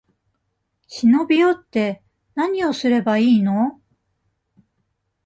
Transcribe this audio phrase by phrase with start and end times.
[0.87, 2.01] 忍び寄って、
[2.33, 3.79] なにをすればいいの？